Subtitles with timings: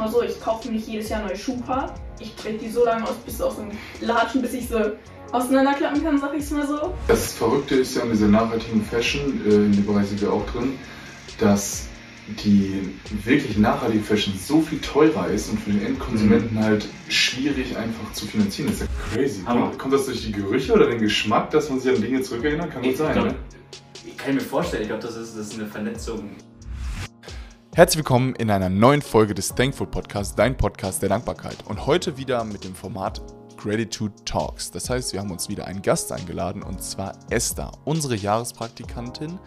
[0.00, 1.94] mal so, ich kaufe nicht jedes Jahr neue Schuhpaar.
[2.18, 4.96] Ich trage die so lange aus, bis aus dem Latschen, bis ich sie
[5.32, 6.92] auseinanderklappen kann, sag ich mal so.
[7.06, 10.44] Das Verrückte ist ja an dieser nachhaltigen Fashion, äh, in dem Bereich sind wir auch
[10.46, 10.78] drin,
[11.38, 11.86] dass
[12.44, 12.94] die
[13.24, 16.64] wirklich nachhaltige Fashion so viel teurer ist und für den Endkonsumenten mhm.
[16.64, 18.68] halt schwierig einfach zu finanzieren.
[18.68, 19.42] Das ist ja crazy.
[19.44, 19.72] Hammer.
[19.76, 22.70] Kommt das durch die Gerüche oder den Geschmack, dass man sich an Dinge zurückerinnert?
[22.70, 23.34] Kann das sein, glaub, ne?
[24.06, 26.30] Ich kann mir vorstellen, ich glaube, das ist, das ist eine Vernetzung.
[27.72, 31.56] Herzlich willkommen in einer neuen Folge des Thankful Podcasts, dein Podcast der Dankbarkeit.
[31.66, 33.22] Und heute wieder mit dem Format
[33.56, 34.72] Gratitude Talks.
[34.72, 39.38] Das heißt, wir haben uns wieder einen Gast eingeladen und zwar Esther, unsere Jahrespraktikantin,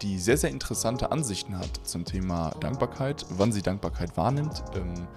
[0.00, 5.08] die sehr, sehr interessante Ansichten hat zum Thema Dankbarkeit, wann sie Dankbarkeit wahrnimmt, ähm,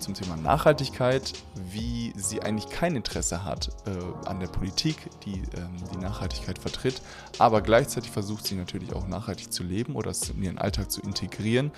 [0.00, 1.32] zum Thema Nachhaltigkeit,
[1.72, 7.00] wie sie eigentlich kein Interesse hat äh, an der Politik, die ähm, die Nachhaltigkeit vertritt,
[7.38, 11.00] aber gleichzeitig versucht sie natürlich auch nachhaltig zu leben oder es in ihren Alltag zu
[11.02, 11.70] integrieren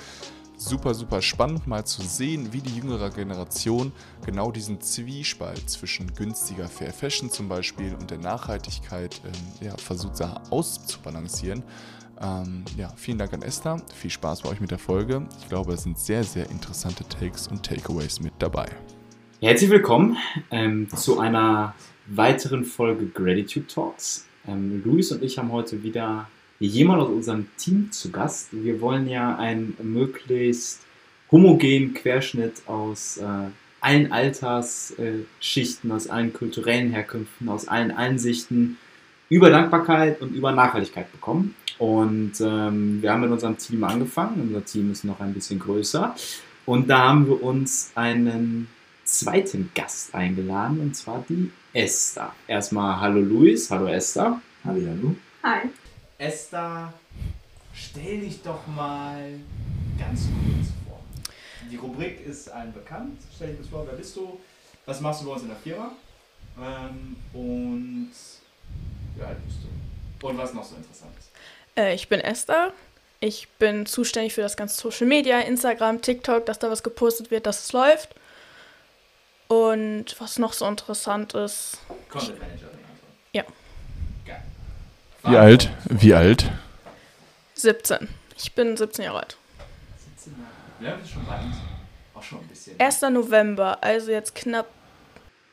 [0.64, 3.92] super, super spannend mal zu sehen, wie die jüngere Generation
[4.24, 10.22] genau diesen Zwiespalt zwischen günstiger Fair Fashion zum Beispiel und der Nachhaltigkeit ähm, ja, versucht
[10.50, 11.62] auszubalancieren.
[12.20, 13.82] Ähm, ja, vielen Dank an Esther.
[13.94, 15.26] Viel Spaß bei euch mit der Folge.
[15.40, 18.66] Ich glaube, es sind sehr, sehr interessante Takes und Takeaways mit dabei.
[19.40, 20.16] Herzlich willkommen
[20.50, 21.74] ähm, zu einer
[22.06, 24.26] weiteren Folge Gratitude Talks.
[24.46, 26.28] Ähm, Luis und ich haben heute wieder
[26.66, 28.48] jemand aus unserem Team zu Gast.
[28.52, 30.80] Wir wollen ja einen möglichst
[31.30, 33.48] homogenen Querschnitt aus äh,
[33.80, 38.78] allen Altersschichten, äh, aus allen kulturellen Herkünften, aus allen Einsichten
[39.28, 41.54] über Dankbarkeit und über Nachhaltigkeit bekommen.
[41.78, 44.40] Und ähm, wir haben mit unserem Team angefangen.
[44.40, 46.14] Unser Team ist noch ein bisschen größer.
[46.66, 48.68] Und da haben wir uns einen
[49.04, 52.32] zweiten Gast eingeladen, und zwar die Esther.
[52.46, 54.40] Erstmal Hallo Luis, hallo Esther.
[54.64, 55.16] Hallo, hallo.
[55.42, 55.68] Hi.
[56.22, 56.92] Esther,
[57.74, 59.32] stell dich doch mal
[59.98, 61.00] ganz kurz vor.
[61.68, 63.20] Die Rubrik ist allen bekannt.
[63.34, 64.38] Stell dich kurz vor, wer bist du?
[64.86, 65.90] Was machst du bei uns in der Firma?
[66.60, 68.12] Ähm, und
[69.16, 70.28] wie alt bist du?
[70.28, 71.30] Und was noch so interessant ist?
[71.76, 72.72] Äh, ich bin Esther.
[73.18, 77.46] Ich bin zuständig für das ganze Social Media, Instagram, TikTok, dass da was gepostet wird,
[77.46, 78.14] dass es läuft.
[79.48, 81.78] Und was noch so interessant ist.
[82.08, 83.06] Content Managerin also.
[83.32, 83.44] Ja.
[85.24, 85.70] Wie alt?
[85.88, 86.50] Wie alt?
[87.54, 88.08] 17.
[88.36, 89.36] Ich bin 17 Jahre alt.
[90.16, 90.90] 17 Jahre.
[90.90, 91.40] Ja, das ist schon weit.
[92.14, 92.80] Auch schon ein bisschen.
[92.80, 93.02] 1.
[93.02, 94.66] November, also jetzt knapp.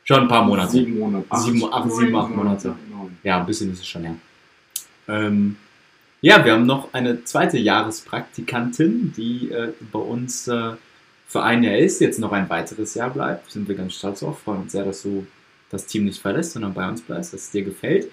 [0.06, 0.72] Schon ein paar Monate.
[0.72, 1.26] Sieben Monate.
[1.30, 2.76] Acht, sieben, acht, sieben, acht Monate.
[3.24, 4.16] Ja, ein bisschen ist es schon her.
[5.08, 5.58] Ähm,
[6.22, 10.72] ja, wir haben noch eine zweite Jahrespraktikantin, die äh, bei uns äh,
[11.28, 13.52] für ein Jahr ist, jetzt noch ein weiteres Jahr bleibt.
[13.52, 14.40] Sind wir ganz stolz auf.
[14.40, 15.28] Freuen uns sehr, dass du
[15.70, 18.08] das Team nicht verlässt, sondern bei uns bleibst, dass es dir gefällt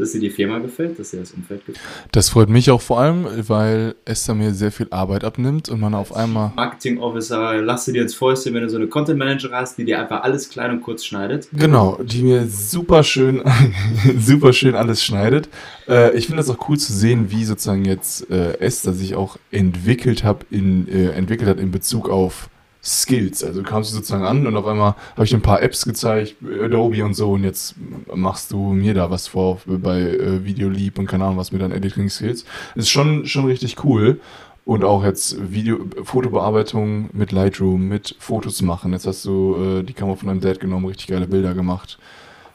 [0.00, 1.84] dass dir die Firma gefällt, dass dir das Umfeld gefällt.
[2.12, 5.94] Das freut mich auch vor allem, weil Esther mir sehr viel Arbeit abnimmt und man
[5.94, 6.52] auf einmal.
[6.56, 10.00] Marketing Officer, lass dir ins Fäustchen, wenn du so eine Content Manager hast, die dir
[10.00, 11.48] einfach alles klein und kurz schneidet.
[11.52, 13.42] Genau, die mir super schön,
[14.18, 15.48] super schön alles schneidet.
[15.88, 19.36] Äh, ich finde es auch cool zu sehen, wie sozusagen jetzt äh, Esther sich auch
[19.50, 22.48] entwickelt hat in, äh, entwickelt hat in Bezug auf
[22.82, 23.44] Skills.
[23.44, 27.04] Also du kamst sozusagen an und auf einmal habe ich ein paar Apps gezeigt, Adobe
[27.04, 27.74] und so, und jetzt
[28.14, 31.72] machst du mir da was vor bei äh, Videoleap und keine Ahnung was mit deinen
[31.72, 32.44] Editing-Skills.
[32.74, 34.20] Ist schon, schon richtig cool.
[34.64, 38.92] Und auch jetzt Video, Fotobearbeitung mit Lightroom, mit Fotos machen.
[38.92, 41.98] Jetzt hast du äh, die Kamera von deinem Dad genommen, richtig geile Bilder gemacht.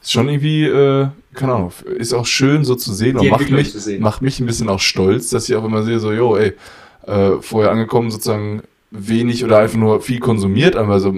[0.00, 4.00] Ist schon irgendwie, äh, keine Ahnung, ist auch schön so zu sehen und macht mich,
[4.00, 6.54] macht mich ein bisschen auch stolz, dass ich auch immer sehe, so, yo, ey,
[7.06, 11.14] äh, vorher angekommen sozusagen wenig oder einfach nur viel konsumiert, also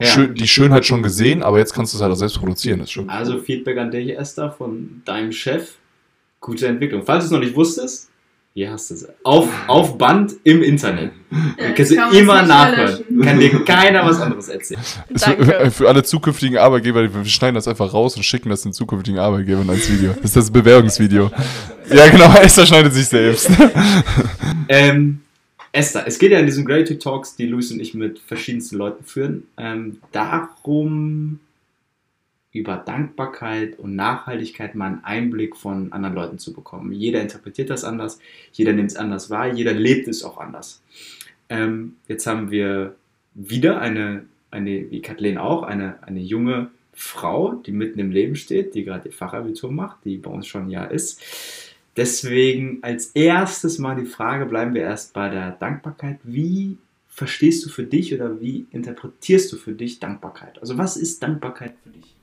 [0.00, 0.06] ja.
[0.06, 2.80] schön, die Schönheit schon gesehen, aber jetzt kannst du es halt auch selbst produzieren.
[2.80, 5.76] Das ist schon also Feedback an dich, Esther, von deinem Chef.
[6.40, 7.04] Gute Entwicklung.
[7.04, 8.10] Falls du es noch nicht wusstest,
[8.54, 9.08] hier hast du es.
[9.22, 11.12] Auf, auf Band im Internet.
[11.58, 13.02] Ja, kannst du immer nachhören.
[13.22, 14.80] Kann dir keiner was anderes erzählen.
[15.16, 19.18] Für, für, alle zukünftigen Arbeitgeber, wir schneiden das einfach raus und schicken das den zukünftigen
[19.18, 20.12] Arbeitgebern als Video.
[20.14, 21.30] Das ist das Bewerbungsvideo.
[21.90, 23.50] Ja, genau, Esther schneidet sich selbst.
[24.68, 25.20] ähm,
[25.74, 29.04] Esther, es geht ja in diesen Gratitude Talks, die Luis und ich mit verschiedensten Leuten
[29.04, 31.40] führen, ähm, darum,
[32.52, 36.92] über Dankbarkeit und Nachhaltigkeit mal einen Einblick von anderen Leuten zu bekommen.
[36.92, 38.18] Jeder interpretiert das anders,
[38.52, 40.82] jeder nimmt es anders wahr, jeder lebt es auch anders.
[41.48, 42.94] Ähm, jetzt haben wir
[43.32, 48.74] wieder eine, eine wie Kathleen auch, eine, eine junge Frau, die mitten im Leben steht,
[48.74, 51.22] die gerade ihr Fachabitur macht, die bei uns schon ein Jahr ist
[51.96, 56.18] Deswegen als erstes mal die Frage, bleiben wir erst bei der Dankbarkeit.
[56.22, 56.78] Wie
[57.08, 60.58] verstehst du für dich oder wie interpretierst du für dich Dankbarkeit?
[60.60, 62.14] Also was ist Dankbarkeit für dich?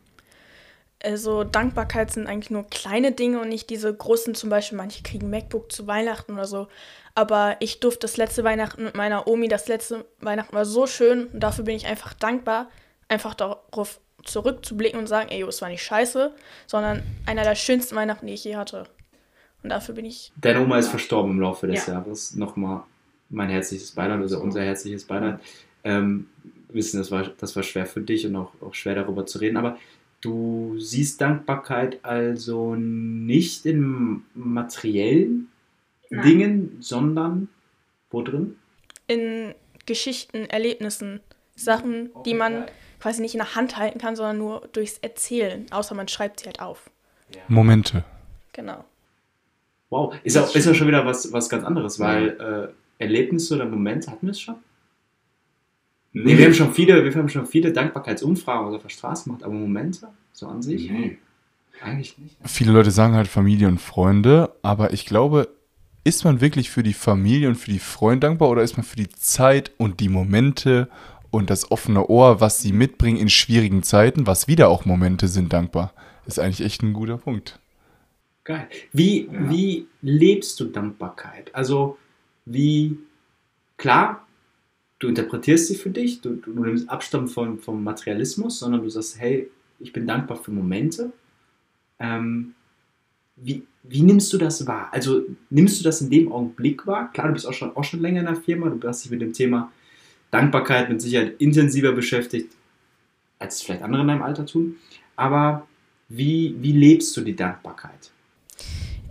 [1.01, 5.29] Also Dankbarkeit sind eigentlich nur kleine Dinge und nicht diese großen, zum Beispiel manche kriegen
[5.29, 6.67] MacBook zu Weihnachten oder so.
[7.15, 11.27] Aber ich durfte das letzte Weihnachten mit meiner Omi, das letzte Weihnachten war so schön
[11.27, 12.69] und dafür bin ich einfach dankbar,
[13.07, 16.33] einfach darauf zurückzublicken und sagen, ey, es war nicht scheiße,
[16.67, 18.85] sondern einer der schönsten Weihnachten, die ich je hatte.
[19.63, 20.31] Und dafür bin ich.
[20.39, 21.93] Deine Oma ist verstorben im Laufe des Ja.
[21.95, 22.35] Jahres.
[22.35, 22.83] Nochmal
[23.29, 25.39] mein herzliches Beileid, also unser herzliches Beileid.
[25.83, 26.27] Ähm,
[26.67, 29.37] wir wissen, das war, das war schwer für dich und auch, auch schwer darüber zu
[29.39, 29.77] reden, aber
[30.21, 35.49] du siehst Dankbarkeit also nicht in materiellen
[36.09, 36.25] Nein.
[36.25, 37.49] Dingen, sondern
[38.11, 38.55] wo drin?
[39.07, 39.55] in
[39.87, 41.19] Geschichten, Erlebnissen,
[41.55, 42.65] Sachen, die man
[42.99, 46.45] quasi nicht in der Hand halten kann, sondern nur durchs Erzählen, außer man schreibt sie
[46.45, 46.91] halt auf.
[47.47, 48.03] Momente.
[48.53, 48.85] Genau.
[49.89, 53.65] Wow, ist auch, ist auch schon wieder was, was ganz anderes, weil äh, Erlebnisse oder
[53.65, 54.55] Momente hatten wir es schon?
[56.11, 59.53] Nee, wir haben schon viele, wir haben schon viele Dankbarkeitsumfragen auf der Straße gemacht, aber
[59.53, 61.17] Momente, so an sich, Nee.
[61.83, 62.35] eigentlich nicht.
[62.45, 65.49] Viele Leute sagen halt Familie und Freunde, aber ich glaube,
[66.03, 68.95] ist man wirklich für die Familie und für die Freunde dankbar oder ist man für
[68.95, 70.89] die Zeit und die Momente
[71.29, 75.53] und das offene Ohr, was sie mitbringen in schwierigen Zeiten, was wieder auch Momente sind,
[75.53, 75.93] dankbar?
[76.25, 77.59] Ist eigentlich echt ein guter Punkt.
[78.49, 78.67] Geil.
[78.93, 79.51] Wie, Ja.
[79.51, 81.53] wie lebst du Dankbarkeit?
[81.53, 81.99] Also,
[82.45, 82.97] wie,
[83.77, 84.25] klar,
[84.97, 89.19] du interpretierst sie für dich, du, du nimmst Abstand von, vom Materialismus, sondern du sagst,
[89.19, 91.11] hey, ich bin dankbar für Momente.
[91.99, 92.55] Ähm,
[93.35, 94.89] wie, wie nimmst du das wahr?
[94.93, 97.11] Also, nimmst du das in dem Augenblick wahr?
[97.13, 99.21] Klar, du bist auch schon, auch schon länger in der Firma, du hast dich mit
[99.21, 99.71] dem Thema
[100.31, 102.51] Dankbarkeit mit Sicherheit intensiver beschäftigt,
[103.37, 104.77] als es vielleicht andere in deinem Alter tun.
[105.15, 105.67] Aber
[106.07, 108.09] wie, wie lebst du die Dankbarkeit?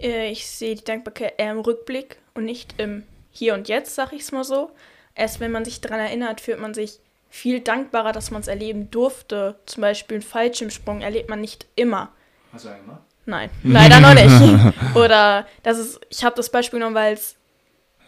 [0.00, 4.12] Äh, Ich sehe die Dankbarkeit eher im Rückblick und nicht im Hier und Jetzt, sag
[4.12, 4.70] ich es mal so.
[5.14, 6.98] Erst wenn man sich daran erinnert, fühlt man sich
[7.30, 9.56] viel dankbarer, dass man es erleben durfte.
[9.66, 12.10] Zum Beispiel einen Fallschirmsprung erlebt man nicht immer.
[12.52, 13.02] Hast du einen gemacht?
[13.26, 14.74] Nein, leider noch nicht.
[14.96, 17.36] Oder das ist, ich habe das Beispiel genommen, weil es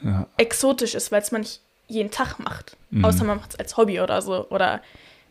[0.02, 0.26] Ja.
[0.38, 2.76] exotisch ist, weil es man nicht jeden Tag macht.
[2.90, 3.04] Mhm.
[3.04, 4.80] Außer man macht es als Hobby oder so oder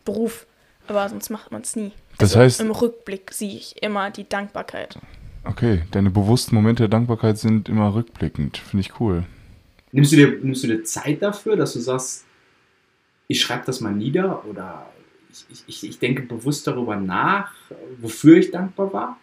[0.05, 0.45] Beruf.
[0.87, 1.91] Aber sonst macht man es nie.
[2.19, 4.97] Das Also heißt- Im Rückblick sehe ich immer die Dankbarkeit.
[5.43, 8.57] Okay, deine bewussten Momente der Dankbarkeit sind immer rückblickend.
[8.57, 9.25] Finde ich cool.
[9.91, 12.25] Nimmst du, dir, nimmst du dir Zeit dafür, dass du sagst,
[13.27, 14.89] ich schreibe das mal nieder oder
[15.31, 17.51] ich, ich, ich denke bewusst darüber nach,
[17.99, 19.19] wofür ich dankbar war?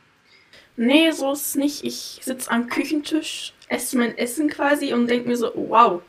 [0.76, 1.84] Nee, so ist es nicht.
[1.84, 6.02] Ich sitze am Küchentisch, esse mein Essen quasi und denke mir so, wow,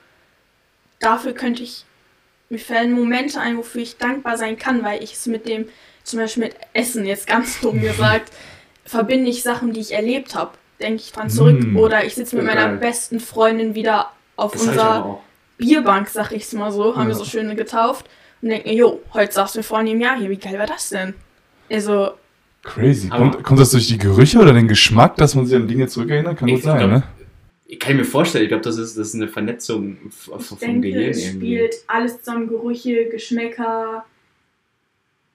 [1.00, 1.86] dafür könnte ich,
[2.50, 5.68] mir fallen Momente ein, wofür ich dankbar sein kann, weil ich es mit dem,
[6.04, 8.32] zum Beispiel mit Essen, jetzt ganz dumm gesagt,
[8.88, 10.52] verbinde ich Sachen, die ich erlebt habe.
[10.82, 11.64] Denke ich dran zurück.
[11.64, 11.78] Mm.
[11.78, 15.20] Oder ich sitze mit Ja, meiner besten Freundin wieder auf Das ich unserer.
[15.58, 17.18] Bierbank, sag ich's mal so, haben wir Ja.
[17.20, 18.06] so schön getauft
[18.44, 21.16] und denken, jo, heute saßen wir vor einem Jahr hier, wie geil war das denn?
[21.70, 22.12] Also,
[22.64, 23.08] Crazy.
[23.10, 26.38] Kommt, kommt das durch die Gerüche oder den Geschmack, dass man sich an Dinge zurückerinnert?
[26.38, 27.04] Kann Ich gut sein, glaub, ne?
[27.66, 30.92] Ich kann mir vorstellen, ich glaube, das ist, das ist eine Vernetzung ich vom denke,
[30.92, 31.56] Gehirn es irgendwie.
[31.58, 34.06] spielt alles zusammen, Gerüche, Geschmäcker,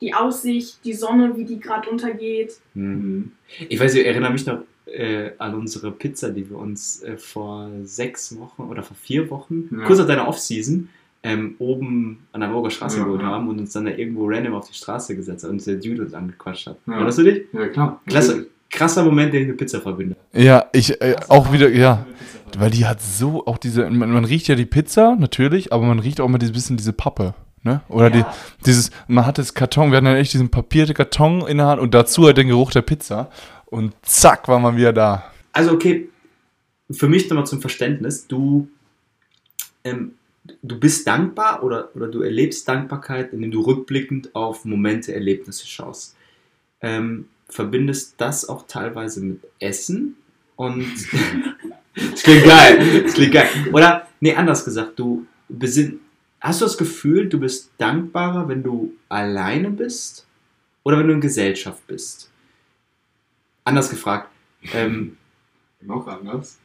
[0.03, 2.55] die Aussicht, die Sonne, wie die gerade untergeht.
[2.75, 3.33] Mhm.
[3.69, 7.71] Ich weiß, ich erinnere mich noch äh, an unsere Pizza, die wir uns äh, vor
[7.85, 9.87] sechs Wochen oder vor vier Wochen, Ja.
[9.87, 10.89] kurz nach deiner Off-Season,
[11.23, 13.29] ähm, oben an der Burger Straße Ja, geholt ja.
[13.29, 16.03] haben und uns dann da irgendwo random auf die Straße gesetzt haben und der Dude
[16.03, 16.79] uns angequatscht hat.
[16.87, 16.95] Ja.
[16.95, 17.45] Erinnerst du dich?
[17.53, 18.03] Ja, klar.
[18.07, 20.17] Klasse, krasser Moment, den ich mit Pizza verbinde.
[20.33, 22.05] Ja, ich äh, auch wieder, ja.
[22.59, 26.01] Weil die hat so auch diese, man, man riecht ja die Pizza, natürlich, aber man
[26.01, 27.35] riecht auch mal ein bisschen diese Pappe.
[27.65, 27.81] Ne?
[27.89, 28.25] Oder die,
[28.67, 31.81] dieses, man hat das Karton, wir hatten ja echt diesen papierten Karton in der Hand
[31.81, 33.31] und dazu halt den Geruch der Pizza.
[33.67, 35.25] Und zack, war man wieder da.
[35.53, 36.09] Also okay,
[36.91, 38.69] für mich nochmal zum Verständnis, du,
[39.85, 40.13] ähm,
[40.63, 46.17] du bist dankbar oder, oder du erlebst Dankbarkeit, indem du rückblickend auf Momente, Erlebnisse schaust.
[46.81, 50.17] Ähm, verbindest das auch teilweise mit Essen
[50.57, 50.85] und
[51.95, 53.49] das klingt geil, das klingt geil.
[53.73, 56.01] Oder, nee, anders gesagt, du besinn,
[56.43, 60.27] hast du das Gefühl, du bist dankbarer, wenn du alleine bist
[60.83, 62.31] oder wenn du in Gesellschaft bist?
[63.65, 64.29] Anders gefragt,
[64.75, 65.17] ähm,
[65.81, 66.59] Noch anders.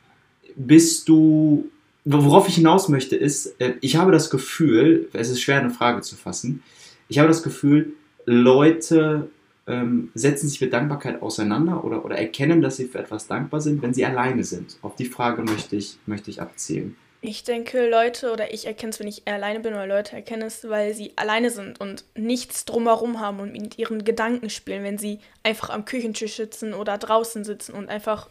[0.55, 1.69] bist du,
[2.05, 6.01] worauf ich hinaus möchte, ist, äh, ich habe das Gefühl, es ist schwer eine Frage
[6.01, 6.63] zu fassen,
[7.07, 7.93] ich habe das Gefühl,
[8.25, 9.29] Leute
[9.67, 13.81] ähm, setzen sich mit Dankbarkeit auseinander oder, oder erkennen, dass sie für etwas dankbar sind,
[13.81, 14.77] wenn sie alleine sind.
[14.81, 16.95] Auf die Frage möchte ich, möchte ich abzielen.
[17.27, 20.69] Ich denke, Leute, oder ich erkenne es, wenn ich alleine bin, oder Leute erkennen es,
[20.69, 25.19] weil sie alleine sind und nichts drumherum haben und mit ihren Gedanken spielen, wenn sie
[25.43, 28.29] einfach am Küchentisch sitzen oder draußen sitzen und einfach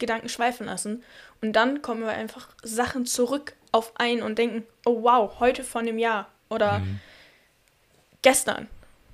[0.00, 1.04] Gedanken schweifen lassen.
[1.42, 5.86] Und dann kommen wir einfach Sachen zurück auf einen und denken, oh wow, heute von
[5.86, 6.82] dem Jahr oder
[8.22, 8.66] gestern.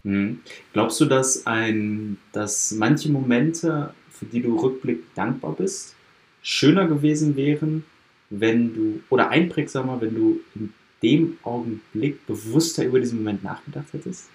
[0.03, 0.41] Mhm.
[0.73, 5.95] Glaubst du, dass, ein, dass manche Momente, für die du rückblickend dankbar bist,
[6.41, 7.85] schöner gewesen wären,
[8.31, 10.73] wenn du, oder einprägsamer, wenn du in
[11.03, 14.29] dem Augenblick bewusster über diesen Moment nachgedacht hättest?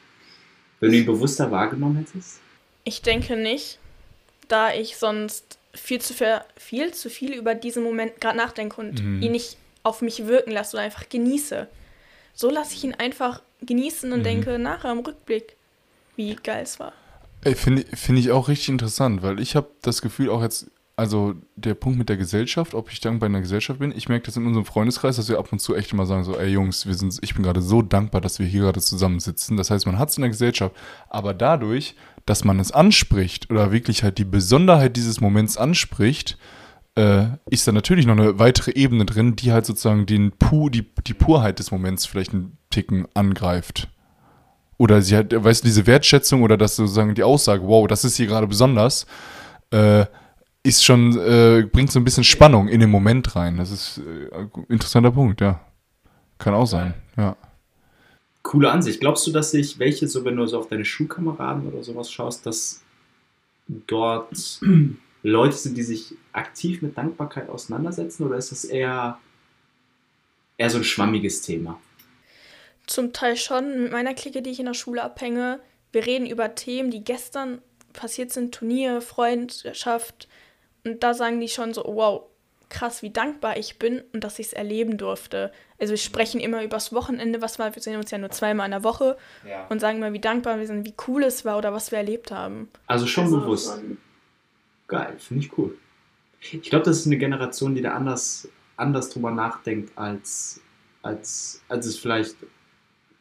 [0.79, 2.39] Wenn du ihn bewusster wahrgenommen hättest?
[2.83, 3.79] Ich denke nicht,
[4.47, 6.13] da ich sonst viel zu,
[6.57, 9.21] viel, zu viel über diesen Moment gerade nachdenke und mhm.
[9.21, 11.67] ihn nicht auf mich wirken lasse oder einfach genieße.
[12.33, 14.23] So lasse ich ihn einfach genießen und mhm.
[14.23, 15.55] denke nachher im Rückblick,
[16.15, 16.93] wie geil es war.
[17.53, 21.73] Finde find ich auch richtig interessant, weil ich habe das Gefühl auch jetzt also der
[21.73, 24.45] Punkt mit der Gesellschaft, ob ich dankbar in der Gesellschaft bin, ich merke das in
[24.45, 27.17] unserem Freundeskreis, dass wir ab und zu echt immer sagen so, ey Jungs, wir sind,
[27.21, 29.57] ich bin gerade so dankbar, dass wir hier gerade zusammensitzen.
[29.57, 30.75] Das heißt, man hat es in der Gesellschaft,
[31.09, 36.37] aber dadurch, dass man es anspricht oder wirklich halt die Besonderheit dieses Moments anspricht,
[36.95, 40.85] äh, ist da natürlich noch eine weitere Ebene drin, die halt sozusagen den Pu, die,
[41.05, 43.89] die Purheit des Moments vielleicht einen Ticken angreift.
[44.77, 48.15] Oder sie hat, weißt du, diese Wertschätzung oder das sozusagen die Aussage, wow, das ist
[48.15, 49.05] hier gerade besonders,
[49.71, 50.05] äh,
[50.65, 53.57] ist schon, äh, bringt so ein bisschen Spannung in den Moment rein.
[53.57, 55.61] Das ist äh, ein interessanter Punkt, ja.
[56.39, 57.37] Kann auch sein, ja.
[58.41, 58.99] Coole Ansicht.
[58.99, 62.45] Glaubst du, dass sich welche, so wenn du so auf deine Schulkameraden oder sowas schaust,
[62.45, 62.81] dass
[63.67, 64.59] dort
[65.23, 69.19] Leute sind, die sich aktiv mit Dankbarkeit auseinandersetzen oder ist das eher,
[70.57, 71.79] eher so ein schwammiges Thema?
[72.87, 73.83] Zum Teil schon.
[73.83, 75.59] Mit meiner Clique, die ich in der Schule abhänge,
[75.91, 77.61] wir reden über Themen, die gestern
[77.93, 80.27] passiert sind, Turnier, Freundschaft,
[80.85, 82.23] und da sagen die schon so, wow,
[82.69, 85.51] krass, wie dankbar ich bin und dass ich es erleben durfte.
[85.79, 88.71] Also wir sprechen immer übers Wochenende, was war, wir sehen uns ja nur zweimal in
[88.71, 89.65] der Woche ja.
[89.67, 92.31] und sagen mal, wie dankbar wir sind, wie cool es war oder was wir erlebt
[92.31, 92.69] haben.
[92.87, 93.81] Also schon also bewusst.
[94.87, 95.77] Geil, finde ich cool.
[96.39, 100.61] Ich glaube, das ist eine Generation, die da anders, anders drüber nachdenkt, als,
[101.01, 102.35] als, als es vielleicht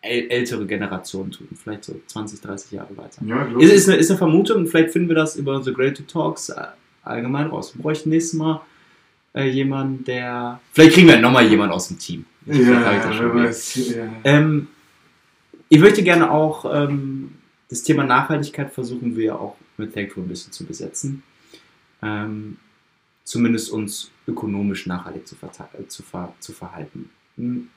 [0.02, 3.24] ältere Generationen tun, vielleicht so 20, 30 Jahre weiter.
[3.24, 6.50] Ja, ist, ist, eine, ist eine Vermutung, vielleicht finden wir das über The Great Talks
[6.50, 6.66] äh,
[7.04, 7.74] allgemein raus.
[7.74, 8.62] Wir bräuchten nächstes Mal
[9.34, 10.60] äh, jemanden, der.
[10.72, 12.24] Vielleicht kriegen wir nochmal jemanden aus dem Team.
[12.46, 14.12] Ja, ja, ja.
[14.24, 14.68] Ähm,
[15.68, 17.36] ich möchte gerne auch ähm,
[17.68, 21.22] das Thema Nachhaltigkeit versuchen wir auch mit Thankful ein bisschen zu besetzen.
[22.02, 22.58] Ähm,
[23.24, 27.10] zumindest uns ökonomisch nachhaltig zu, äh, zu, ver zu verhalten.
[27.36, 27.68] Hm.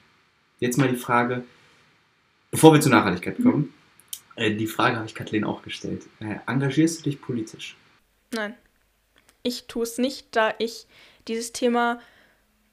[0.59, 1.43] Jetzt mal die Frage,
[2.51, 3.73] bevor wir zur Nachhaltigkeit kommen,
[4.35, 6.03] äh, die Frage habe ich Kathleen auch gestellt.
[6.19, 7.77] Äh, engagierst du dich politisch?
[8.33, 8.53] Nein
[9.47, 10.85] ich tue es nicht, da ich
[11.27, 11.99] dieses Thema,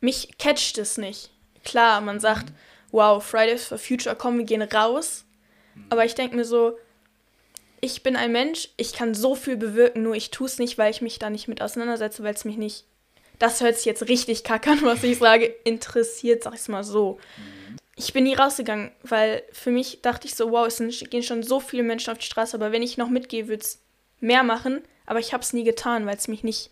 [0.00, 1.30] mich catcht es nicht.
[1.64, 2.52] Klar, man sagt,
[2.90, 5.24] wow, Fridays for Future, komm, wir gehen raus.
[5.88, 6.78] Aber ich denke mir so,
[7.80, 10.90] ich bin ein Mensch, ich kann so viel bewirken, nur ich tue es nicht, weil
[10.90, 12.84] ich mich da nicht mit auseinandersetze, weil es mich nicht,
[13.38, 16.84] das hört sich jetzt richtig kacke an, was ich sage, interessiert, sag ich es mal
[16.84, 17.18] so.
[17.96, 20.78] Ich bin nie rausgegangen, weil für mich dachte ich so, wow, es
[21.10, 23.80] gehen schon so viele Menschen auf die Straße, aber wenn ich noch mitgehe, würde es
[24.20, 26.70] mehr machen aber ich habe es nie getan, weil es mich nicht,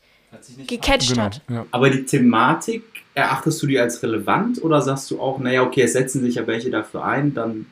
[0.57, 1.43] nicht gecatcht genau, hat.
[1.49, 1.67] Ja.
[1.71, 2.85] Aber die Thematik,
[3.15, 6.47] erachtest du die als relevant oder sagst du auch, naja, okay, es setzen sich ja
[6.47, 7.67] welche dafür ein, dann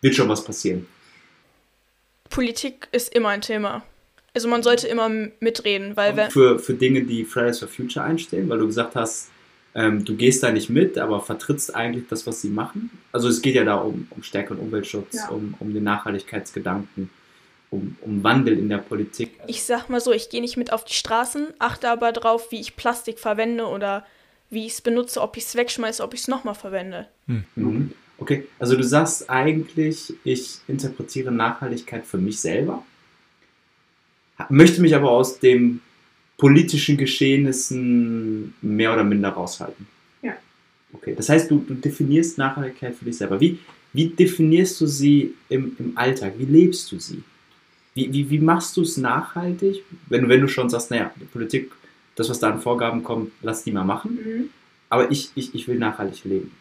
[0.00, 0.86] wird schon was passieren?
[2.28, 3.82] Politik ist immer ein Thema.
[4.34, 5.08] Also man sollte immer
[5.40, 9.30] mitreden, weil wenn für, für Dinge, die Fridays for Future einstehen, weil du gesagt hast,
[9.74, 12.90] ähm, du gehst da nicht mit, aber vertrittst eigentlich das, was sie machen.
[13.10, 15.28] Also es geht ja da um, um stärkeren Umweltschutz, ja.
[15.28, 17.10] um, um den Nachhaltigkeitsgedanken
[17.70, 19.38] um, um Wandel in der Politik.
[19.46, 22.60] Ich sag mal so, ich gehe nicht mit auf die Straßen, achte aber drauf, wie
[22.60, 24.04] ich Plastik verwende oder
[24.50, 27.08] wie ich es benutze, ob ich es wegschmeiße, ob ich es nochmal verwende.
[27.26, 27.44] Hm.
[27.54, 27.92] Mhm.
[28.18, 32.82] Okay, also du sagst eigentlich, ich interpretiere Nachhaltigkeit für mich selber,
[34.48, 35.80] möchte mich aber aus den
[36.36, 39.86] politischen Geschehnissen mehr oder minder raushalten.
[40.22, 40.36] Ja.
[40.92, 43.40] Okay, das heißt, du, du definierst Nachhaltigkeit für dich selber.
[43.40, 43.58] Wie,
[43.92, 46.34] wie definierst du sie im, im Alltag?
[46.38, 47.22] Wie lebst du sie?
[47.98, 51.72] Wie, wie, wie machst du es nachhaltig, wenn, wenn du schon sagst, naja, die Politik,
[52.14, 54.18] das, was da an Vorgaben kommt, lass die mal machen.
[54.24, 54.50] Mhm.
[54.88, 56.56] Aber ich, ich, ich will nachhaltig leben.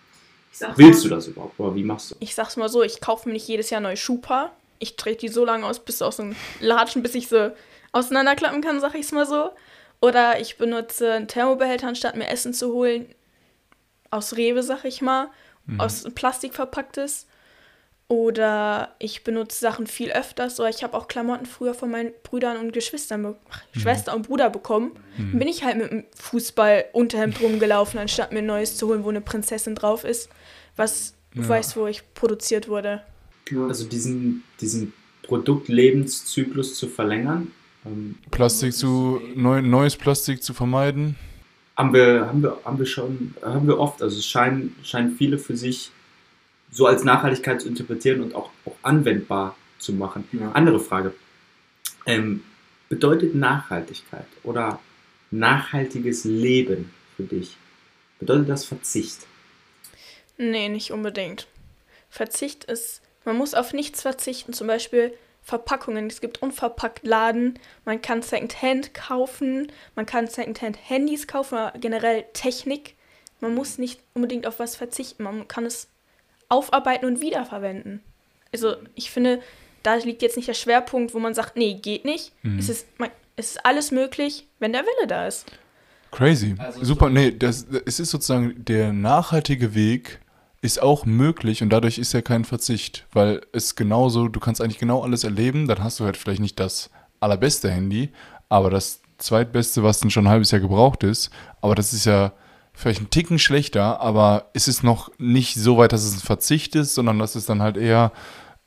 [0.75, 1.59] Willst mal, du das überhaupt?
[1.59, 2.15] Oder wie machst du?
[2.21, 4.51] Ich sag's mal so, ich kaufe mir nicht jedes Jahr neue Schuhpaar.
[4.79, 7.53] Ich trete die so lange aus, bis aus dem Latschen, bis ich sie
[7.91, 9.51] auseinanderklappen kann, sag ich's mal so.
[10.01, 13.05] Oder ich benutze einen Thermobehälter, anstatt mir Essen zu holen.
[14.09, 15.29] Aus Rewe, sag ich mal.
[15.67, 15.81] Mhm.
[15.81, 17.27] Aus Plastik verpacktes.
[18.09, 20.59] Oder ich benutze Sachen viel öfters.
[20.59, 23.35] Oder ich habe auch Klamotten früher von meinen Brüdern und Geschwistern, mhm.
[23.77, 24.91] Schwester und Bruder bekommen.
[25.17, 25.31] Mhm.
[25.31, 29.09] Dann bin ich halt mit einem Fußball-Unterhemd rumgelaufen, anstatt mir ein neues zu holen, wo
[29.09, 30.29] eine Prinzessin drauf ist,
[30.77, 31.41] was ja.
[31.41, 33.01] du weißt, wo ich produziert wurde.
[33.67, 37.51] Also diesen, diesen Produktlebenszyklus zu verlängern.
[37.85, 41.15] Ähm, Plastik zu, neu, neues Plastik zu vermeiden.
[41.75, 44.01] Haben wir, haben wir, haben wir schon, haben wir oft.
[44.01, 45.91] Also es scheinen, scheinen viele für sich
[46.71, 50.27] so als Nachhaltigkeit zu interpretieren und auch, auch anwendbar zu machen.
[50.31, 50.51] Ja.
[50.51, 51.13] Andere Frage.
[52.05, 52.43] Ähm,
[52.89, 54.79] bedeutet Nachhaltigkeit oder
[55.31, 57.57] nachhaltiges Leben für dich,
[58.19, 59.25] bedeutet das Verzicht?
[60.37, 61.47] Nee, nicht unbedingt.
[62.09, 66.07] Verzicht ist, man muss auf nichts verzichten, zum Beispiel Verpackungen.
[66.07, 72.25] Es gibt unverpackt Laden, man kann Secondhand kaufen, man kann Secondhand Handys kaufen, oder generell
[72.33, 72.95] Technik.
[73.39, 75.89] Man muss nicht unbedingt auf was verzichten, man kann es
[76.49, 78.01] aufarbeiten und wiederverwenden.
[78.53, 79.41] Also ich finde,
[79.83, 82.31] da liegt jetzt nicht der Schwerpunkt, wo man sagt, nee, geht nicht.
[82.57, 85.45] Es, ist, man, es ist alles möglich, wenn der Wille da ist.
[86.11, 86.55] Crazy.
[86.57, 87.05] Also Super.
[87.07, 90.19] so- Nee, das, es ist sozusagen der nachhaltige Weg
[90.61, 94.79] ist auch möglich und dadurch ist ja kein Verzicht, weil es genauso, du kannst eigentlich
[94.79, 96.89] genau alles erleben, dann hast du halt vielleicht nicht das
[97.19, 98.09] allerbeste Handy,
[98.49, 101.29] aber das zweitbeste, was dann schon ein halbes Jahr gebraucht ist,
[101.61, 102.31] aber das ist ja
[102.77, 106.75] vielleicht ein Ticken schlechter, aber es ist noch nicht so weit, dass es ein Verzicht
[106.75, 108.11] ist, sondern das ist dann halt eher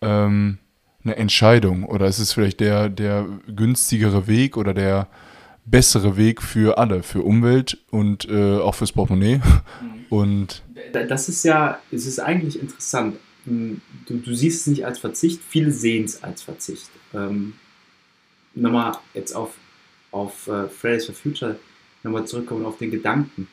[0.00, 0.58] ähm,
[1.04, 5.06] eine Entscheidung oder es ist vielleicht der, der günstigere Weg oder der
[5.64, 9.40] bessere Weg für alle, für Umwelt und äh, auch fürs Portemonnaie.
[10.08, 10.62] Und
[10.92, 13.16] Da- Das ist ja, es ist eigentlich interessant.
[13.44, 16.90] Hm, Du, du siehst es nicht als Verzicht, viele sehen es als Verzicht.
[17.14, 17.52] Ähm,
[18.54, 19.50] nochmal jetzt auf,
[20.10, 21.56] auf äh, Fridays for Future,
[22.02, 23.46] nochmal zurückkommen auf den Gedanken.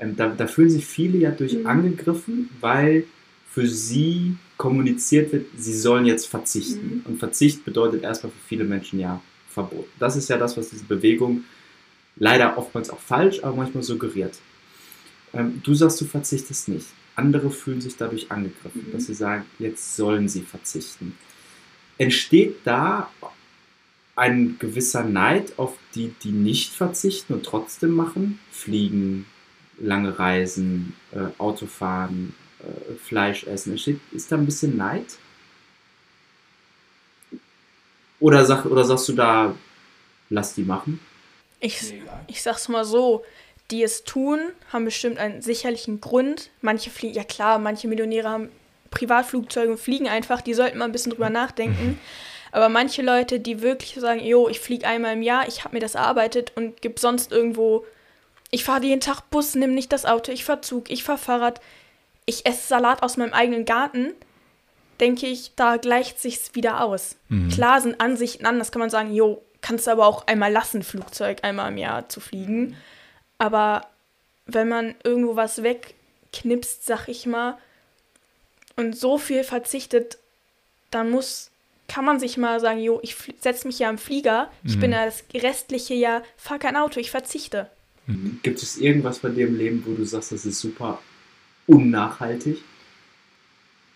[0.00, 1.66] Ähm, da, da fühlen sich viele ja durch Mhm.
[1.66, 3.04] angegriffen, weil
[3.52, 6.96] für sie kommuniziert wird, sie sollen jetzt verzichten.
[6.96, 7.02] Mhm.
[7.06, 9.86] Und Verzicht bedeutet erstmal für viele Menschen ja Verbot.
[9.98, 11.44] Das ist ja das, was diese Bewegung
[12.16, 14.38] leider oftmals auch falsch, aber manchmal suggeriert.
[15.32, 16.86] Ähm, du sagst, du verzichtest nicht.
[17.16, 18.92] Andere fühlen sich dadurch angegriffen, Mhm.
[18.92, 21.14] dass sie sagen, jetzt sollen sie verzichten.
[21.98, 23.10] Entsteht da
[24.16, 28.38] ein gewisser Neid auf die, die nicht verzichten und trotzdem machen?
[28.50, 29.26] Fliegen,
[29.80, 33.74] lange Reisen, äh, Autofahren, äh, Fleisch essen.
[33.74, 35.06] Ist da ein bisschen Neid?
[38.20, 39.54] Oder, sag, oder sagst du da,
[40.28, 41.00] lass die machen?
[41.58, 41.94] Ich,
[42.26, 43.24] ich sag's mal so,
[43.70, 44.40] die es tun,
[44.72, 46.50] haben bestimmt einen sicherlichen Grund.
[46.60, 48.48] Manche fliegen, ja klar, manche Millionäre haben
[48.90, 51.98] Privatflugzeuge und fliegen einfach, die sollten mal ein bisschen drüber nachdenken.
[52.52, 55.80] Aber manche Leute, die wirklich sagen, jo, ich fliege einmal im Jahr, ich habe mir
[55.80, 57.86] das erarbeitet und gib sonst irgendwo,
[58.50, 61.60] ich fahre jeden Tag Bus, nimm nicht das Auto, ich fahr Zug, ich fahr Fahrrad,
[62.26, 64.12] ich esse Salat aus meinem eigenen Garten,
[64.98, 67.16] denke ich, da gleicht sich's wieder aus.
[67.28, 67.48] Mhm.
[67.50, 71.38] Klar sind Ansichten anders, kann man sagen, jo, kannst du aber auch einmal lassen, Flugzeug
[71.42, 72.76] einmal im Jahr zu fliegen.
[73.38, 73.86] Aber
[74.46, 77.56] wenn man irgendwo was wegknipst, sag ich mal,
[78.76, 80.18] und so viel verzichtet,
[80.90, 81.50] dann muss,
[81.88, 84.94] kann man sich mal sagen, jo, ich setze mich ja im Flieger, ich bin Mhm.
[84.96, 87.70] ja das restliche Jahr, fahr kein Auto, ich verzichte.
[88.42, 91.00] Gibt es irgendwas bei dir im Leben, wo du sagst, das ist super
[91.66, 92.62] unnachhaltig?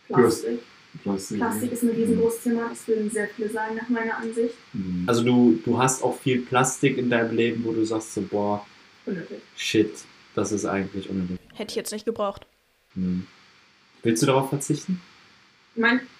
[0.09, 0.61] Plastik.
[1.03, 1.39] Plastik.
[1.39, 4.55] Plastik ist ein riesengroßes Thema, das würden sehr viele sagen, nach meiner Ansicht.
[4.73, 5.05] Mhm.
[5.07, 8.65] Also du, du hast auch viel Plastik in deinem Leben, wo du sagst so, boah,
[9.07, 9.39] Unnötig.
[9.57, 9.93] shit,
[10.35, 11.39] das ist eigentlich unnötig.
[11.55, 12.47] Hätte ich jetzt nicht gebraucht.
[12.95, 13.27] Hm.
[14.03, 15.01] Willst du darauf verzichten?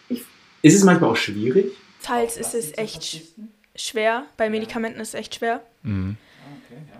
[0.09, 0.23] Ich,
[0.63, 1.73] Ist es manchmal auch schwierig?
[2.03, 3.21] Teils ist es echt sch
[3.77, 5.65] schwer, bei Medikamenten ist es echt schwer.
[5.83, 6.17] Mhm.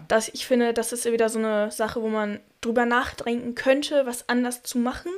[0.09, 4.29] Dass ich finde, das ist wieder so eine Sache, wo man drüber nachdenken könnte, was
[4.29, 5.11] anders zu machen.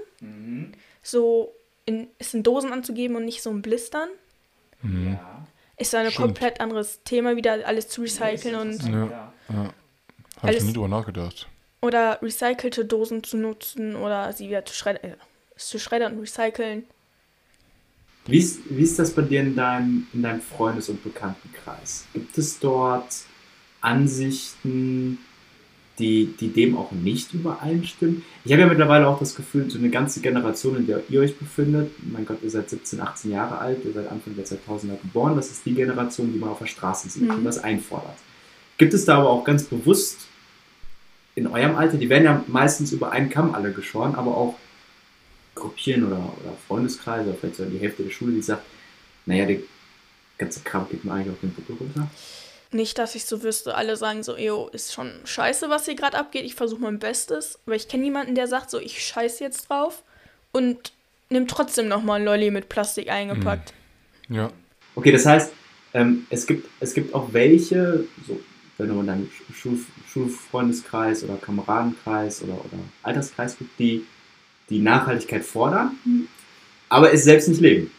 [1.02, 1.52] So
[1.84, 4.08] in, es in Dosen anzugeben und nicht so in Blistern.
[4.82, 5.18] Mhm.
[5.78, 6.26] Ist so ein Stimmt.
[6.26, 9.72] komplett anderes Thema, wieder alles zu recyceln und Ja, ja.
[10.42, 11.46] Habe ich nie drüber nachgedacht.
[11.82, 15.16] oder recycelte Dosen zu nutzen oder sie wieder zu schreddern, äh,
[15.56, 16.84] zu schreddern und recyceln.
[18.26, 22.06] Wie ist, wie ist das bei dir in deinem, in deinem Freundes- und Bekanntenkreis?
[22.12, 23.04] Gibt es dort
[23.86, 25.18] Ansichten,
[25.98, 28.22] die, die dem auch nicht übereinstimmen?
[28.44, 31.36] Ich habe ja mittlerweile auch das Gefühl, so eine ganze Generation, in der ihr euch
[31.38, 35.36] befindet, mein Gott, ihr seid 17, 18 Jahre alt, ihr seid Anfang der 2000er geboren,
[35.36, 37.30] das ist die Generation, die man auf der Straße sieht Mhm.
[37.36, 38.16] und das einfordert.
[38.76, 40.26] Gibt es da aber auch ganz bewusst
[41.34, 44.56] in eurem Alter, die werden ja meistens über einen Kamm alle geschoren, aber auch
[45.54, 48.62] Gruppchen oder, oder Freundeskreise oder vielleicht sogar die Hälfte der Schule, die sagt,
[49.24, 49.58] naja, der
[50.38, 52.08] ganze Kram geht mir eigentlich auf den Buckel runter.
[52.76, 56.18] Nicht, dass ich so wüsste, alle sagen so, yo, ist schon scheiße, was hier gerade
[56.18, 57.58] abgeht, ich versuche mein Bestes.
[57.64, 60.02] Aber ich kenne niemanden, der sagt so, ich scheiß jetzt drauf
[60.52, 60.92] und
[61.30, 63.72] nimm trotzdem nochmal ein Lolli mit Plastik eingepackt.
[64.28, 64.50] Ja.
[64.94, 65.52] Okay, das heißt,
[65.94, 68.38] ähm, es, gibt, es gibt auch welche, so,
[68.76, 69.78] wenn du in deinem Schul
[70.12, 74.04] Schulfreundeskreis oder Kameradenkreis oder, oder Alterskreis gibt, die
[74.68, 76.28] die Nachhaltigkeit fordern, Mhm.
[76.90, 77.90] aber es selbst nicht leben.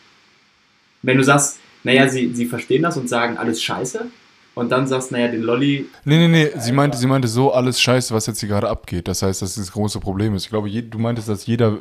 [1.02, 4.12] Wenn du sagst, naja, sie, sie verstehen das und sagen, alles scheiße,
[4.58, 7.80] und dann sagst, naja, den Lolli, Nee, nee, nee, sie meinte, sie meinte so alles
[7.80, 9.08] scheiße, was jetzt hier gerade abgeht.
[9.08, 10.44] Das heißt, dass das große Problem ist.
[10.44, 11.78] Ich glaube, je, du meintest, dass jeder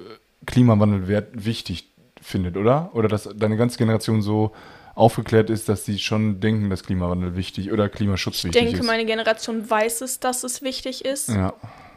[0.47, 1.89] Klimawandel wert, wichtig
[2.21, 2.91] findet, oder?
[2.95, 4.53] Oder dass deine ganze Generation so
[4.95, 8.87] aufgeklärt ist, dass sie schon denken, dass Klimawandel wichtig oder Klimaschutz Ich wichtig denke, ist.
[8.87, 11.29] meine Generation weiß es, dass es wichtig ist.
[11.29, 11.53] ja.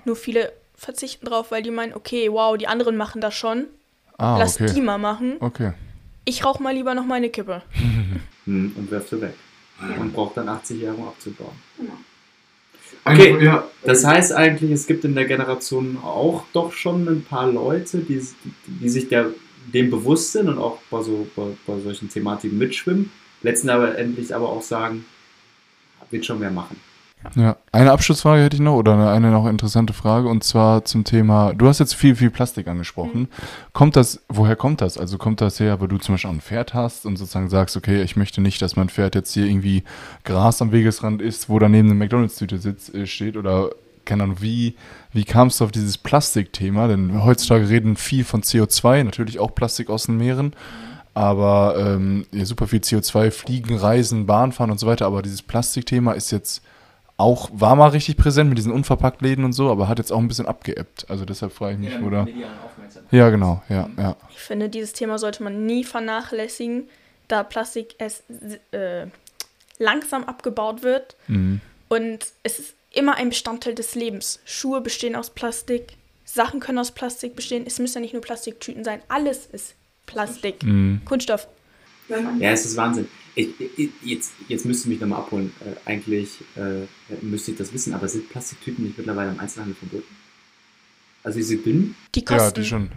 [0.05, 3.65] Nur viele verzichten drauf, weil die meinen, okay, wow, die anderen machen das schon.
[4.17, 4.81] Ah, Lass die okay.
[4.81, 5.37] mal machen.
[5.39, 5.73] Okay.
[6.25, 7.61] Ich rauche mal lieber noch meine Kippe.
[8.45, 9.33] Hm, und wirft sie weg.
[9.99, 11.55] Und braucht dann 80 Jahre, um abzubauen.
[11.77, 11.93] Genau.
[13.05, 13.29] Okay.
[13.29, 17.49] Einfach, ja, Das heißt eigentlich, es gibt in der Generation auch doch schon ein paar
[17.49, 19.27] Leute, die, die, die sich der,
[19.73, 23.11] dem bewusst sind und auch bei, so, bei, bei solchen Thematiken mitschwimmen,
[23.41, 25.05] letzten aber endlich aber auch sagen,
[26.09, 26.77] wird schon mehr machen.
[27.35, 31.03] Ja, eine Abschlussfrage hätte ich noch oder eine, eine noch interessante Frage und zwar zum
[31.03, 33.27] Thema, du hast jetzt viel, viel Plastik angesprochen.
[33.73, 34.97] Kommt das, woher kommt das?
[34.97, 37.75] Also kommt das her, weil du zum Beispiel auch ein Pferd hast und sozusagen sagst,
[37.75, 39.83] okay, ich möchte nicht, dass mein Pferd jetzt hier irgendwie
[40.23, 43.69] Gras am Wegesrand isst, wo daneben eine McDonalds-Tüte sitzt, äh, steht oder
[44.05, 44.75] keine Ahnung, wie,
[45.11, 46.87] wie kamst du auf dieses Plastikthema?
[46.87, 50.53] Denn heutzutage reden viel von CO2, natürlich auch Plastik aus den Meeren.
[51.13, 55.05] Aber ähm, ja, super viel CO2, Fliegen, Reisen, Bahnfahren und so weiter.
[55.05, 56.63] Aber dieses Plastikthema ist jetzt
[57.19, 60.27] auch, war mal richtig präsent mit diesen Unverpacktläden und so, aber hat jetzt auch ein
[60.27, 61.05] bisschen abgeebbt.
[61.09, 62.27] Also deshalb frage ich mich, oder?
[63.11, 64.15] Ja, genau, ja, ja.
[64.31, 66.87] Ich finde, dieses Thema sollte man nie vernachlässigen,
[67.27, 68.23] da Plastik erst
[68.71, 69.07] äh,
[69.77, 71.15] langsam abgebaut wird.
[71.27, 71.61] Mhm.
[71.89, 74.39] Und es ist immer ein Bestandteil des Lebens.
[74.45, 77.65] Schuhe bestehen aus Plastik, Sachen können aus Plastik bestehen.
[77.67, 80.63] Es müssen ja nicht nur Plastiktüten sein, alles ist Plastik.
[80.63, 81.01] Mhm.
[81.05, 81.47] Kunststoff.
[82.09, 83.07] Ja, es ist Wahnsinn.
[83.35, 85.51] Ich, ich, jetzt, jetzt müsst ihr mich nochmal abholen.
[85.61, 86.85] Äh, eigentlich äh,
[87.21, 90.15] müsste ich das wissen, aber sind Plastiktüten nicht mittlerweile im Einzelhandel verboten?
[91.23, 92.43] Also diese dünnen, Die kosten.
[92.43, 92.89] Ja, die schon.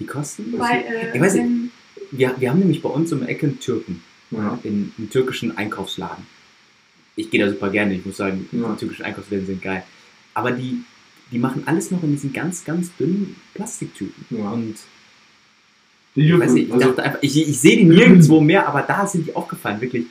[0.00, 0.52] die kosten?
[0.52, 1.72] Wobei, äh, ich weiß nicht,
[2.12, 4.58] wir, wir haben nämlich bei uns um die Ecke einen Türken, Ja.
[4.62, 6.26] in einem türkischen Einkaufsladen.
[7.16, 8.72] Ich gehe da super gerne, ich muss sagen, Ja.
[8.72, 9.82] die türkischen Einkaufsläden sind geil.
[10.34, 10.82] Aber die,
[11.32, 14.24] die machen alles noch in diesen ganz, ganz dünnen Plastiktüten.
[14.36, 14.50] Ja.
[14.50, 14.76] Und
[16.16, 19.06] Die ich nicht, ich also, dachte einfach, ich, ich sehe die nirgendwo mehr, aber da
[19.06, 20.06] sind die aufgefallen, wirklich.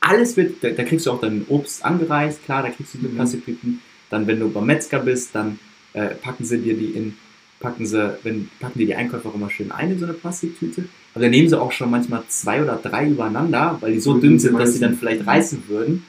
[0.00, 3.06] Alles wird, da, da kriegst du auch dein Obst angereicht, klar, da kriegst du die
[3.08, 3.16] Mhm.
[3.16, 3.80] Plastiktüten.
[4.10, 5.58] Dann, wenn du beim Metzger bist, dann
[5.94, 7.16] äh, packen sie dir die in,
[7.58, 10.84] packen sie, wenn, packen dir die Einkäufer auch immer schön ein in so eine Plastiktüte.
[11.14, 14.20] Aber dann nehmen sie auch schon manchmal zwei oder drei übereinander, weil die so Mhm,
[14.20, 16.04] dünn sind, dass sie dann vielleicht reißen würden.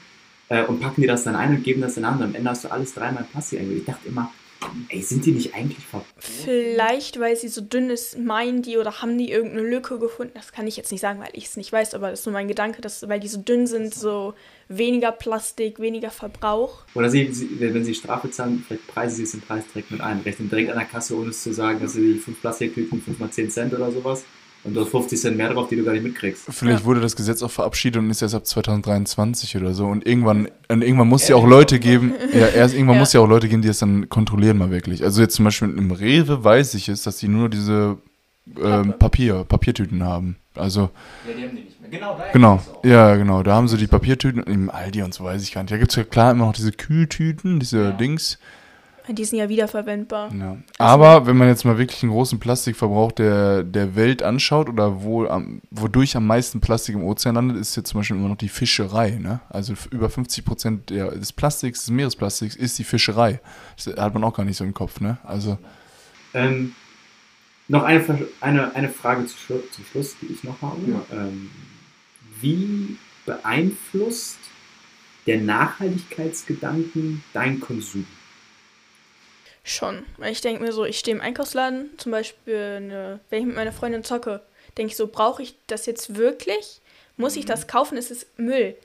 [0.48, 2.18] Äh, und packen dir das dann ein und geben das dann an.
[2.18, 3.88] Und am Ende hast du alles dreimal Plastik eingelegt.
[3.88, 4.30] Ich dachte immer,
[4.88, 6.10] ey, sind die nicht eigentlich verboten?
[6.18, 10.32] Vielleicht, weil sie so dünn ist, meinen die oder haben die irgendeine Lücke gefunden.
[10.34, 12.32] Das kann ich jetzt nicht sagen, weil ich es nicht weiß, aber das ist nur
[12.32, 14.34] mein Gedanke, dass, weil die so dünn sind, so
[14.68, 16.84] weniger Plastik, weniger Verbrauch.
[16.94, 20.00] Oder sie, sie, wenn sie Strafe zahlen, vielleicht preisen sie es im Preis direkt mit
[20.00, 20.20] ein.
[20.20, 23.18] Rechnen direkt an der Kasse, ohne es zu sagen, dass sie die 5 Plastiktüten 5
[23.18, 24.24] mal 10 Cent oder sowas.
[24.66, 26.44] Und du hast 50 Cent mehr drauf, die du gar nicht mitkriegst.
[26.50, 29.86] Vielleicht wurde das Gesetz auch verabschiedet und ist erst ab 2023 oder so.
[29.86, 33.00] Und irgendwann, und irgendwann muss es ja auch Leute geben, ja, erst irgendwann Ja.
[33.00, 35.04] muss ja auch Leute geben, die das dann kontrollieren mal wirklich.
[35.04, 37.98] Also jetzt zum Beispiel im Rewe weiß ich es, dass die nur diese
[38.62, 40.36] ähm, Papier, Papiertüten haben.
[40.54, 40.90] Also
[41.26, 41.90] Ja, die haben die nicht mehr.
[41.90, 43.42] Genau, da Genau, ja, genau.
[43.44, 45.70] Da haben sie die Papiertüten im Aldi und so weiß ich gar nicht.
[45.72, 47.90] Da gibt es ja klar immer noch diese Kühltüten, diese Ja.
[47.92, 48.38] Dings.
[49.08, 50.34] Die sind ja wiederverwendbar.
[50.34, 50.56] Ja.
[50.78, 55.26] Aber wenn man jetzt mal wirklich einen großen Plastikverbrauch der, der Welt anschaut oder wo
[55.26, 58.48] am, wodurch am meisten Plastik im Ozean landet, ist jetzt zum Beispiel immer noch die
[58.48, 59.10] Fischerei.
[59.10, 59.40] Ne?
[59.48, 63.40] Also über 50 Prozent der, des Plastiks, des Meeresplastiks, ist die Fischerei.
[63.76, 65.00] Das hat man auch gar nicht so im Kopf.
[65.00, 65.18] Ne?
[65.22, 65.58] Also
[66.34, 66.74] Ähm,
[67.68, 69.36] noch eine, eine, eine Frage zu
[69.70, 70.80] zum Schluss, die ich noch habe.
[70.86, 71.02] Ja.
[71.12, 71.50] Ähm,
[72.40, 74.38] wie beeinflusst
[75.26, 78.06] der Nachhaltigkeitsgedanken dein Konsum?
[79.68, 80.04] Schon.
[80.16, 83.56] Weil ich denke mir so, ich stehe im Einkaufsladen, zum Beispiel, eine, wenn ich mit
[83.56, 84.40] meiner Freundin zocke,
[84.78, 86.80] denke ich so, brauche ich das jetzt wirklich?
[87.16, 87.98] Muss ich das kaufen?
[87.98, 88.76] Es ist Müll.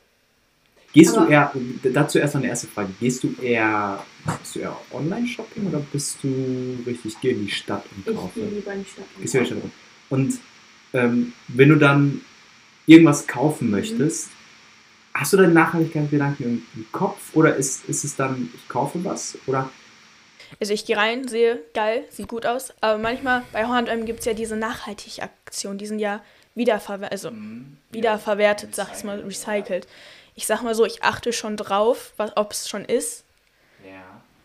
[0.93, 1.53] Gehst Aber- du eher,
[1.93, 4.03] dazu erst noch eine erste Frage, gehst du eher,
[4.39, 8.39] bist du eher Online-Shopping oder bist du richtig, geh in die Stadt und ich kaufe?
[8.39, 9.05] gehe lieber in die Stadt.
[9.15, 9.61] und Gehst du in die kaufe.
[9.61, 9.71] Stadt
[10.09, 10.39] und
[10.93, 12.21] ähm, wenn du dann
[12.87, 14.29] irgendwas kaufen möchtest,
[15.13, 19.37] hast du deinen Nachhaltigkeitsgedanken im, im Kopf oder ist, ist es dann, ich kaufe was?
[19.45, 19.69] Oder
[20.59, 22.73] Also ich gehe rein, sehe, geil, sieht gut aus.
[22.81, 26.21] Aber manchmal bei H&M gibt es ja diese Nachhaltig-Aktionen, die sind ja
[26.53, 27.31] wiederverwer also
[27.91, 29.87] wiederverwertet, sag ich mal, recycelt.
[30.35, 33.23] Ich sag mal so, ich achte schon drauf, ob es schon ist.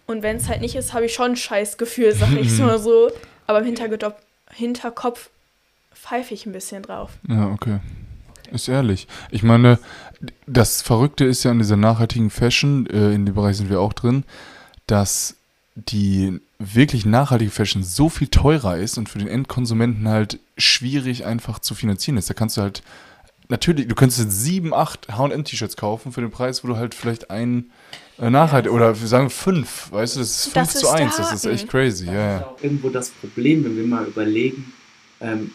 [0.07, 3.11] Und wenn es halt nicht ist, habe ich schon ein Scheißgefühl, sag ich mal so.
[3.47, 4.17] Aber im Hintergedop
[4.53, 5.31] Hinterkopf
[5.93, 7.13] pfeife ich ein bisschen drauf.
[7.29, 7.81] Ja, okay.
[8.53, 9.09] Ist ehrlich.
[9.31, 9.79] Ich meine,
[10.47, 13.93] das Verrückte ist ja an dieser nachhaltigen Fashion, äh, in dem Bereich sind wir auch
[13.93, 14.23] drin,
[14.87, 15.35] dass
[15.77, 21.59] die wirklich nachhaltige Fashion so viel teurer ist und für den Endkonsumenten halt schwierig einfach
[21.59, 22.31] zu finanzieren ist.
[22.31, 22.83] Da kannst du halt,
[23.49, 27.31] natürlich, du könntest jetzt sieben, acht H&M-T-Shirts kaufen für den Preis, wo du halt vielleicht
[27.31, 27.71] ein
[28.19, 31.17] äh, nachhaltig, oder wir sagen fünf, weißt du, das ist fünf Das zu ist eins,
[31.19, 32.47] das ist echt crazy, ja, Das ist ja.
[32.47, 34.73] auch irgendwo das Problem, wenn wir mal überlegen,
[35.21, 35.51] ähm,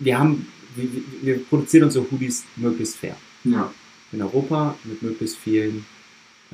[0.00, 3.14] wir haben, wir, wir- wir produzieren unsere Hoodies möglichst fair.
[3.44, 3.72] Ja,
[4.10, 5.86] In Europa mit möglichst vielen,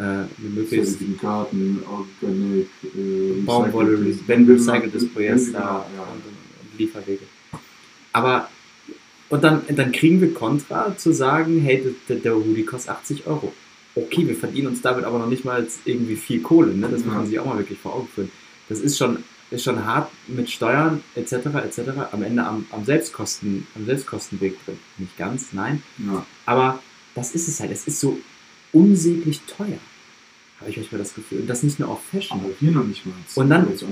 [0.00, 6.02] äh, mit möglichst Zertifikaten, Organic, äh, Baumwolle, wenn recyceltes Polyester genau, ja.
[6.12, 7.22] und, und Lieferwege.
[8.12, 8.48] Aber
[9.28, 13.52] und dann, dann kriegen wir Kontra zu sagen, hey, der, der Hoodie kostet 80 Euro.
[13.94, 16.74] Okay, wir verdienen uns damit aber noch nicht mal irgendwie viel Kohle.
[16.74, 16.88] Ne?
[16.88, 17.18] Das muss Ja.
[17.20, 18.30] man sich auch mal wirklich vor Augen führen.
[18.68, 21.32] Das ist schon, ist schon hart mit Steuern etc.
[21.64, 21.80] etc.
[22.10, 24.78] am Ende am, am, Selbstkosten, am Selbstkostenweg drin.
[24.98, 25.82] Nicht ganz, nein.
[25.98, 26.80] Ja, Aber
[27.14, 27.70] das ist es halt.
[27.70, 28.18] Es ist so
[28.72, 29.78] unsäglich teuer.
[30.60, 31.40] Habe ich manchmal das Gefühl.
[31.40, 32.38] Und das nicht nur auf Fashion.
[32.40, 33.14] aber hier noch nicht mal.
[33.34, 33.68] Und dann-.
[33.68, 33.86] Also,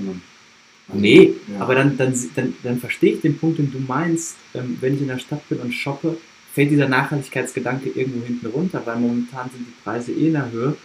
[0.95, 1.61] Nee, ja.
[1.61, 5.03] aber dann, dann, dann, dann verstehe ich den Punkt, den du meinst, ähm, wenn ich
[5.03, 6.17] in der Stadt bin und shoppe,
[6.55, 10.77] fällt dieser Nachhaltigkeitsgedanke irgendwo hinten runter, weil momentan sind die Preise eh in der Höhe.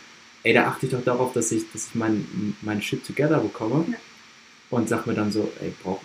[0.43, 2.27] Ey, da achte ich doch darauf, dass ich, dass ich mein,
[2.63, 3.97] mein Shit together bekomme Ja.
[4.71, 6.01] und sag mir dann so, ey, brauch,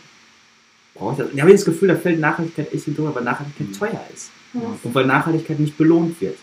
[0.94, 1.32] brauch ich das?
[1.34, 3.72] Ich habe das Gefühl, da fällt Nachhaltigkeit echt hinten drunter, weil Nachhaltigkeit Mhm.
[3.72, 4.30] teuer ist.
[4.52, 6.38] Was, Und weil Nachhaltigkeit nicht belohnt wird.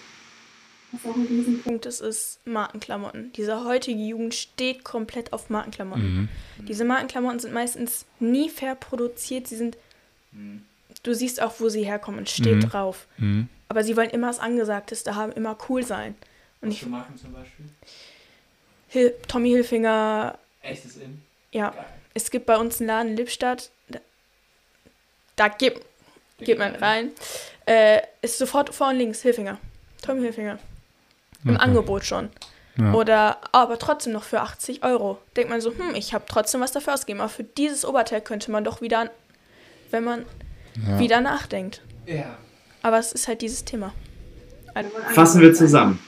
[1.03, 3.31] Was auch ein Riesenpunkt Punkt ist, ist Markenklamotten.
[3.33, 6.29] Diese heutige Jugend steht komplett auf Markenklamotten.
[6.57, 6.65] Mhm.
[6.65, 9.47] Diese Markenklamotten sind meistens nie fair produziert.
[9.47, 9.77] Sie sind,
[11.03, 12.69] du siehst auch, wo sie herkommen, steht Mhm.
[12.69, 13.07] drauf.
[13.17, 13.49] Mhm.
[13.67, 16.15] Aber sie wollen immer das Angesagteste haben, immer cool sein.
[16.61, 17.65] Und ich, Marken zum Beispiel?
[18.87, 21.21] Hil Tommy Hilfinger, Echtes In?
[21.51, 21.73] ja.
[22.13, 23.99] Es gibt bei uns einen Laden in Lippstadt, da,
[25.35, 25.81] da geht,
[26.39, 27.11] geht man rein.
[27.65, 29.57] Äh, ist sofort vorne links Hilfinger.
[30.01, 30.57] Tommy Hilfinger.
[31.45, 31.63] Im Okay.
[31.63, 32.29] Angebot schon.
[32.77, 32.91] Ja.
[32.93, 35.19] Oder aber trotzdem noch für 80 Euro.
[35.37, 37.21] Denkt man so, hm, ich habe trotzdem was dafür ausgegeben.
[37.21, 39.09] Aber für dieses Oberteil könnte man doch wieder,
[39.91, 40.25] wenn man
[40.85, 40.99] Ja.
[40.99, 41.81] wieder nachdenkt.
[42.05, 42.37] Ja.
[42.81, 43.93] Aber es ist halt dieses Thema.
[44.73, 45.99] man Fassen wir zusammen.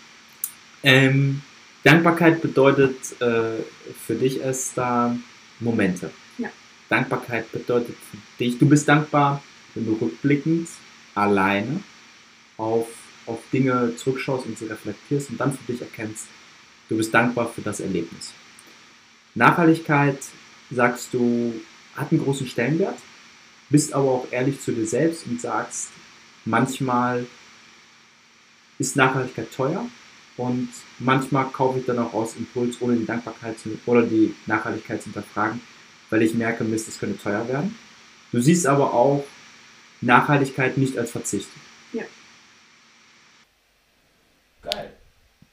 [0.83, 1.41] Ähm,
[1.83, 3.63] Dankbarkeit bedeutet äh,
[4.05, 5.15] für dich, Esther,
[5.61, 6.11] Momente.
[6.37, 6.49] Ja.
[6.89, 9.41] Dankbarkeit bedeutet für dich, du bist dankbar,
[9.73, 10.67] wenn du rückblickend
[11.15, 11.81] alleine
[12.57, 12.87] auf,
[13.27, 16.27] auf Dinge zurückschaust und sie reflektierst und dann für dich erkennst,
[16.89, 18.33] du bist dankbar für das Erlebnis.
[19.35, 20.17] Nachhaltigkeit,
[20.71, 21.53] sagst du,
[21.95, 22.97] hat einen großen Stellenwert,
[23.69, 25.89] bist aber auch ehrlich zu dir selbst und sagst,
[26.45, 27.25] manchmal
[28.79, 29.85] ist Nachhaltigkeit teuer
[30.37, 35.01] und manchmal kaufe ich dann auch aus Impuls, ohne die Dankbarkeit zu, oder die Nachhaltigkeit
[35.01, 35.61] zu hinterfragen,
[36.09, 37.75] weil ich merke, Mist, das könnte teuer werden.
[38.31, 39.25] Du siehst aber auch
[40.01, 41.47] Nachhaltigkeit nicht als Verzicht.
[41.91, 42.03] Ja.
[44.61, 44.93] Geil.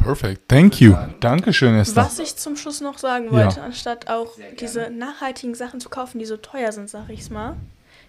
[0.05, 0.49] Perfect.
[0.49, 0.95] Thank you.
[1.21, 2.05] Dankeschön, Esther.
[2.05, 3.33] Was ich zum Schluss noch sagen Ja.
[3.33, 7.57] wollte, anstatt auch diese nachhaltigen Sachen zu kaufen, die so teuer sind, sag ich's mal,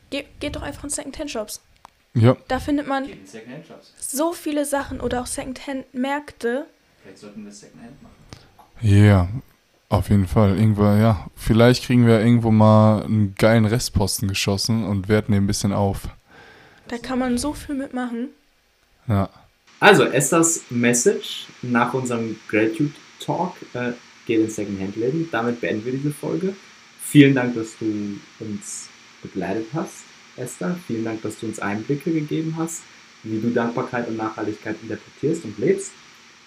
[0.09, 1.61] geht, geht doch einfach in Secondhand-Shops.
[2.13, 2.37] Ja.
[2.47, 3.09] Da findet man
[3.99, 6.65] so viele Sachen oder auch Secondhand-Märkte.
[7.01, 8.15] Vielleicht sollten wir Secondhand machen.
[8.81, 9.27] Ja,
[9.89, 10.57] auf jeden Fall.
[10.57, 11.27] Irgendwann, ja.
[11.35, 16.07] Vielleicht kriegen wir irgendwo mal einen geilen Restposten geschossen und werten den ein bisschen auf.
[16.87, 18.29] Da kann man so viel mitmachen.
[19.07, 19.29] Ja.
[19.79, 23.91] Also, Esthers Message nach unserem Gratitude Talk äh,
[24.25, 25.29] geht in Secondhand-Läden.
[25.31, 26.55] Damit beenden wir diese Folge.
[27.01, 28.89] Vielen Dank, dass du uns
[29.21, 30.03] begleitet hast,
[30.37, 30.77] Esther.
[30.87, 32.83] Vielen Dank, dass du uns Einblicke gegeben hast,
[33.23, 35.91] wie du Dankbarkeit und Nachhaltigkeit interpretierst und lebst.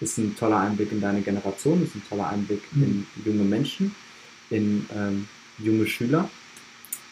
[0.01, 3.93] Ist ein toller Einblick in deine Generation, ist ein toller Einblick in junge Menschen,
[4.49, 6.29] in ähm, junge Schüler.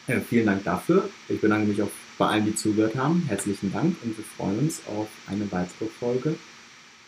[0.07, 1.09] Äh, vielen Dank dafür.
[1.27, 3.23] Ich bedanke mich auch bei allen, die zugehört haben.
[3.27, 6.35] Herzlichen Dank und wir freuen uns auf eine weitere Folge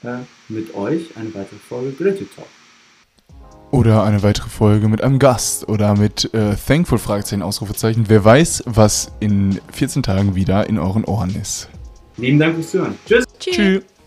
[0.04, 0.17] äh,
[0.48, 2.48] mit euch, eine weitere Folge Gratitude Talk.
[3.72, 8.06] Oder eine weitere Folge mit einem Gast oder mit äh, Thankful Fragezeichen Ausrufezeichen.
[8.08, 11.69] Wer weiß, was in 14 Tagen wieder in euren Ohren ist.
[12.17, 12.98] Lieben Dank fürs Zuhören.
[13.06, 13.26] Tschüss!
[13.39, 13.56] Tschüss.
[13.56, 13.98] Tschüss.